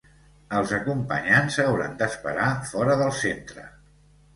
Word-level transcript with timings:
Els 0.59 0.73
acompanyants 0.77 1.59
hauran 1.67 1.95
d’esperar 2.03 2.51
fora 2.75 3.01
del 3.05 3.17
centre. 3.23 3.73